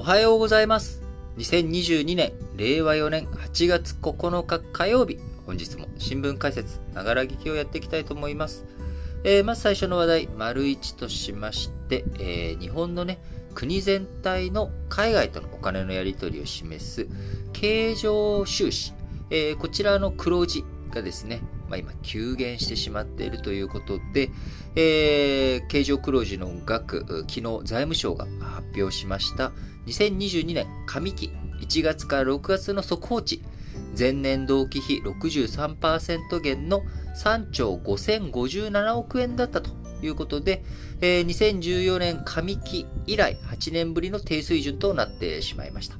[0.00, 1.02] おはようございます。
[1.36, 8.64] 2022年、令和4年8月9日火曜日、本日も新聞解説、ながら聞きをやっていきたいと思います。
[9.24, 13.18] えーまず最初の話題、丸1としまして、えー日本のね、
[13.54, 17.06] 国全体の海外とのお金のやり取りを示す
[17.52, 18.94] 経常収支、
[19.28, 24.30] えーこちらの黒字がですね、まあ、今急減してしまっているということで、
[24.74, 29.52] えー経常黒字の額、昨日財務省が発表しました
[29.86, 33.40] 2022年上期1月から6月の速報値、
[33.96, 36.82] 前年同期比63%減の
[37.16, 39.70] 3兆5057億円だったと
[40.02, 40.64] いうことで、
[41.00, 45.96] えー2014年上期以来8年ぶりの低水準となってしまいました。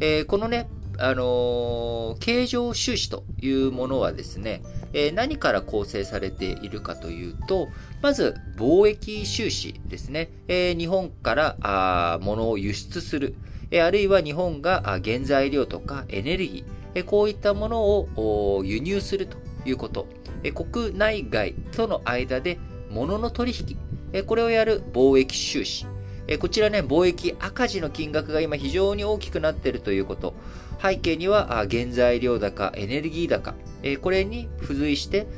[0.00, 7.68] えーこのね、あのー経常収支というものはですね、えー何から構成されているかというと、
[8.02, 10.30] まず貿易収支ですね。
[10.48, 13.34] えー日本からあ物を輸出する、
[13.70, 20.06] えあるいは日本が原材料とかエネルギー、えこういったものを輸入するということ。
[20.44, 22.58] え国内外との間で
[22.90, 23.78] 物の取引、
[24.12, 25.86] えこれをやる貿易収支。
[26.28, 30.34] えこちらね、貿易赤字の金額が今非常に大きくなっているということ。
[30.82, 33.54] 背景には原材料高、エネルギー高、
[34.00, 35.28] これに付随して、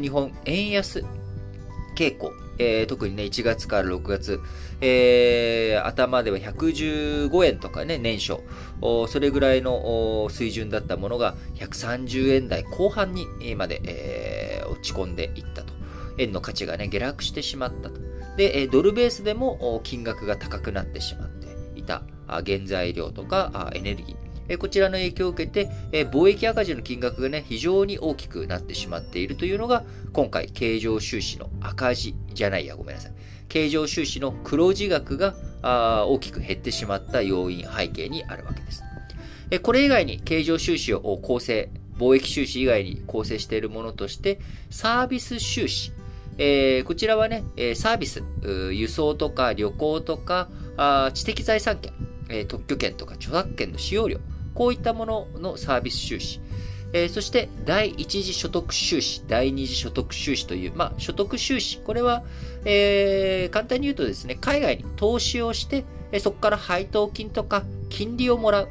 [0.00, 1.02] 日本円安
[1.96, 2.32] 傾向、
[2.88, 4.38] 特にね、1月から6月、
[4.82, 8.40] えー頭では115円とかね、年初、
[9.08, 15.72] それぐらいの水準だったものが130円台後半にまで、えー落ち込んでいったと。
[16.18, 18.00] 円の価値がね、下落してしまったと。
[18.36, 24.21] で、ドルベースでも金額が高くなってしまっていた原材料とかエネルギー。
[24.52, 33.12] えこちらの影響を受けて、え貿易赤字の金額がね、非常に大きくなってしまっているというのが、今回、経常収支の赤字じゃないや、ごめんなさい。
[33.48, 38.82] 経常収支の黒字額が大きく減ってしまった要因、背景にあるわけです。
[39.50, 44.38] えこれ以外に経常収支を構成、貿易収支以外に構成しているものとして、
[44.70, 45.92] サービス収支。
[46.38, 47.44] えーこちらはね、
[47.74, 48.22] サービス、
[48.72, 51.92] 輸送とか旅行とか、あ知的財産権、
[52.28, 54.18] え特許権とか著作権の使用料、
[54.54, 56.40] こういったもののサービス収支。
[56.94, 61.78] えーそして、第一次所得収支、第二次所得収支という、まあ、所得収支。
[61.78, 62.22] これは、
[62.66, 68.68] えー簡単に言うとですね、海外に投資をして、えーそこから配当金とか金利をもらう。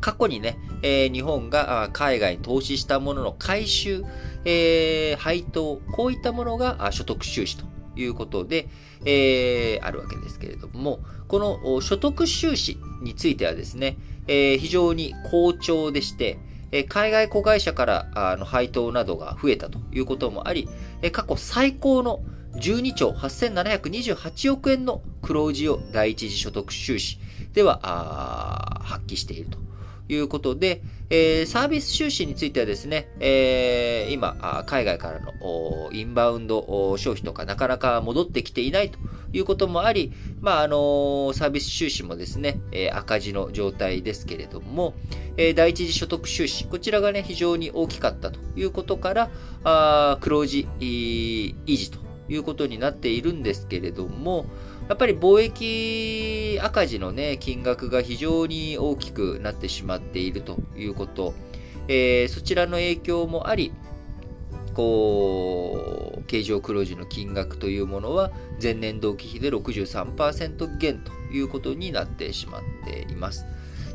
[0.00, 4.04] 過去にね、えー日本が海外に投資したものの回収、
[4.44, 7.64] えー配当、こういったものが所得収支と
[7.96, 8.68] いうことで、
[9.06, 16.38] えーあるわけですけれども、この所得収支についてはですね、えー非常に好調でして、
[16.72, 20.68] えー海外子会社からあの配当などが増えたということもあり、
[21.02, 22.20] えー過去最高の
[22.54, 27.18] 12兆8728億円の黒字を第一次所得収支
[27.52, 29.63] では発揮していると。
[30.08, 38.98] いうことで、えーサービス収支についてはですね、えー今、海外からのインバウンド消費とかなかなか戻ってきていないと
[39.32, 44.94] いうこともあり、まあ、あのーサービス収支もですね、えー赤字の状態ですけれども、
[45.36, 49.30] えー第一次所得収支、こちらがね、非常に大きかったということから、
[49.64, 51.98] あー黒字維持と
[52.28, 54.46] いうことになっているんですけれども、
[54.88, 61.34] やっぱり貿易赤字のね、金額が非常に大きくなってしまっているということ、
[61.88, 63.72] えーそちらの影響もあり、
[64.74, 68.30] こう、経常黒字の金額というものは
[68.62, 73.46] 前年同期比で63%減ということになってしまっています。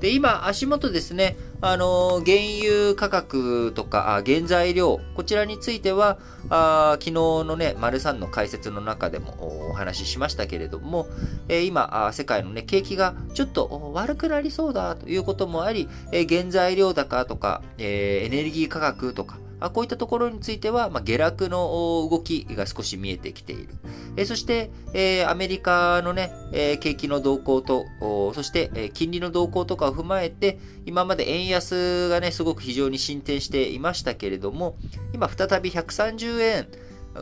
[0.00, 6.18] で、今、足元ですね、あの、原油価格とか、原材料、こちらについては、
[6.50, 11.08] あ昨日のね、丸三の解説の中でもお話ししましたけれども、
[11.48, 23.74] えー今あ、世界のね、景気がちょっと悪くなりそうだということもあり、えー原材料高とか、えーエネルギー価格とか、こういったところについては、まあ、下落の動きが少し見えてきている。
[24.16, 27.86] えそして、えアメリカのね、え景気の動向と、
[28.34, 34.76] そして、え金利の動向とかを踏まえて、今まで円安がね、すごく非常に進展していましたけれども、
[35.12, 36.68] 今再び130円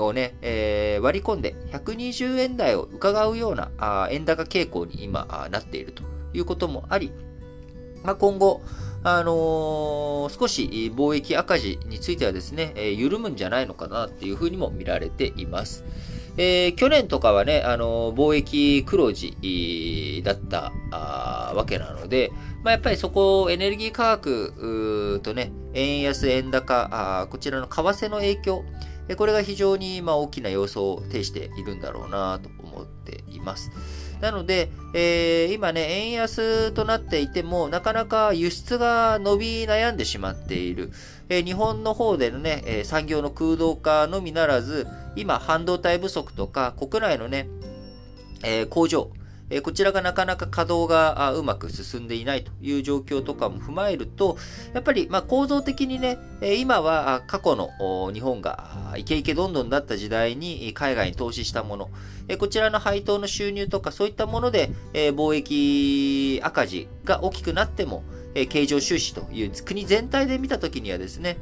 [0.00, 6.02] をね、えー割り込んで120円台を伺うようなあ円高傾向に今なっていると
[6.32, 7.12] いうこともあり、
[8.04, 8.62] まあ、今後、
[9.04, 15.84] あのー少し貿易赤字についてはですね、え緩むんじゃないのかなっていうふうにも見られています。
[16.36, 20.72] えー去年とかはね、あのー貿易黒字だった
[21.54, 22.30] わけなので、
[22.62, 28.64] まあ、やっぱりそこ、エネルギー価格とね、円安、円高、こちらの為替の影響、
[29.16, 33.70] これが非常にま大きな要素を呈しているんだろうなと思っています。
[34.20, 40.92] なので、えー、今ね、円安となっていても、なかなか輸出が伸び悩んでしまっている。
[41.28, 47.48] えー、日本の方でのね、え、産業の空洞化のみならず、今、半導体不足とか、国内のね、
[48.44, 49.10] え工場、
[49.52, 54.38] えこちらがなかなか稼働がうまく進んでいないという状況とかも踏まえると、
[54.72, 57.68] やっぱりま構造的にね、今は過去の
[58.12, 61.90] 日本がイケイケどんどんだった時代に海外に投資したもの、
[62.38, 68.04] こちらの配当の収入とかそういったもので貿易赤字が大きくなっても、
[68.48, 71.36] 経常収支という国全体で見たときにはですね、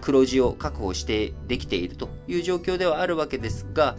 [0.00, 3.96] 黒字を確保してできているという状況ではあるわけですが、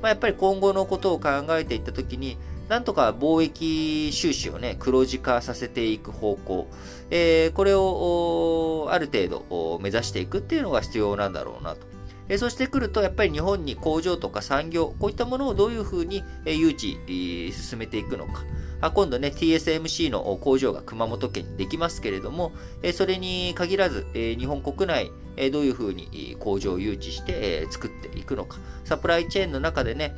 [0.00, 2.36] まあ、やっぱり今後のことを考えていったときに、
[2.68, 6.68] なんとか貿易収支をね、黒字化させていく方向、
[7.10, 11.80] えー、これをある程度目指していくっていうのが必要なんだろうなと。
[12.28, 18.44] えー、そしてくると、やっぱり日本に工場とか産業、こういったものをどういうふうに誘致、進めていくのか。
[18.82, 27.32] あ今度ね、TSMC の工場が熊本県にできますけれども、えそれに限らず、え日本国内、えどういうふうに工場を誘致して、
[27.62, 28.58] え作っていくのか。
[28.84, 30.16] サプライチェーンの中でね、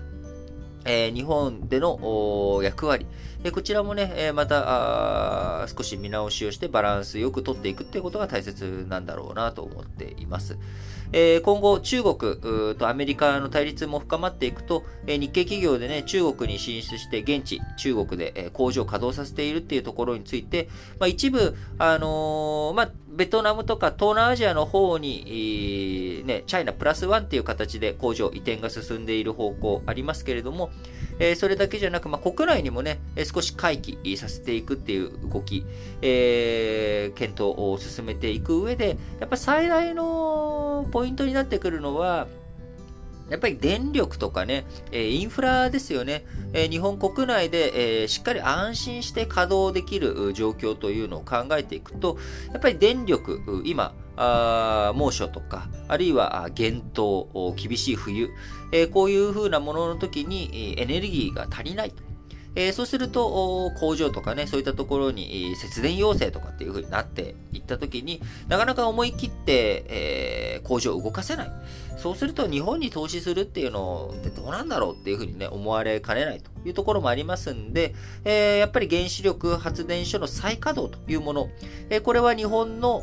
[0.84, 3.06] えー、日本での役割、
[3.42, 10.58] えー、こちらもね、えー、また少し見直しをしてバランスよく取っていくっていうことが大切なんだろうなと思っています。
[11.12, 30.70] えー、今後、中国とアメリカの対立も深まっていくと、えー、日系企業でね、中国に進出して現地、中国で、えー、工場を稼働させているっていうところについて、まあ、一部、あのー、まあ、ベトナムとか東南アジアの方に、ね、チャイナプラスワンっていう形で工場移転が進んでいる方向ありますけれども、
[31.20, 32.98] え、それだけじゃなく、まあ、国内にもね、
[33.32, 35.64] 少し回帰させていくっていう動き、
[36.02, 42.26] えー、検討を進めていく上で、やっぱ最大のポイントになってくるのは、
[43.30, 46.24] やっぱり電力とかね、えインフラですよね。
[46.52, 52.18] え日本国内で、えしっかり安心して稼働できる状況というのを考えていくと、
[52.52, 58.30] やっぱり電力、今、あ猛暑とか、あるいは厳冬、厳しい冬、
[58.72, 62.13] えこういう風なものの時にエネルギーが足りないと。
[62.56, 71.52] えー、そうすると、工場とかね、そういったところに節電要請とかっていう風になっていったときに、なかなか思い切って、えー、工場を動かせない。
[71.96, 81.48] そうすると日本に投資するっていうのってどうなんだろうっていう風にね、思われかねないというところもありますんで、えー、やっぱり原子力発電所の再稼働というもの、
[81.90, 83.00] えこれは日本の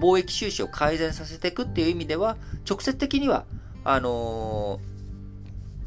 [0.00, 2.36] 貿易収支を改善させていくっていう意味では、
[2.68, 3.44] 直接的には、
[3.84, 4.80] あの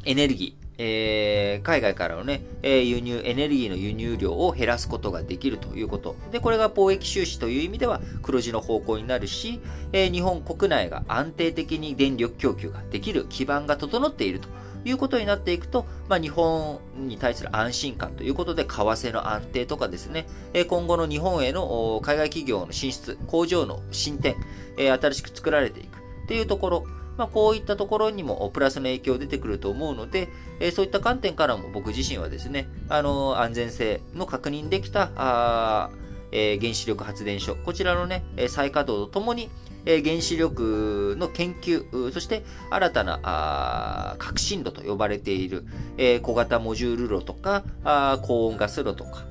[0.04, 6.16] エネルギー、えー、海外からのね、えー、輸入、エネルギーの輸入量を減らすことができるということ。
[6.32, 9.60] で、これが貿易収支という意味では黒字の方向になるし、
[9.92, 14.48] えー、日本国内が安定的に電力供給ができる基盤が整っていると
[14.86, 20.26] いうことになっていくと、まあ、日本に対する安心感ということで、為替の安定とかですね、
[20.66, 24.36] 今後の日本への海外企業の進出、工場の進展、
[24.78, 26.86] 新しく作られていくっていうところ、
[27.20, 35.90] まあ、こういったところにもプラスの影響出てくると思うので、えそういった観点からも僕自身はですね、あの安全性の確認できた、あ
[36.32, 39.50] え、原子力発電所、こちらのね、再稼働とともに、
[39.86, 45.64] え、原子力の研究、そして新たな革新炉と呼ばれている、
[45.96, 49.24] え、小型モジュール炉とか、あ高温ガス炉とか、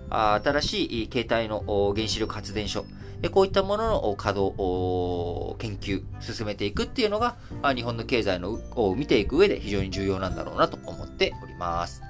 [0.43, 2.85] 新しい形態の原子力発電所、
[3.31, 7.35] こういったものの稼働、研究、進めていくっていうのが、
[7.75, 12.08] 日本の経済のを見ていく上で非常に重要なんだろうなと思っております。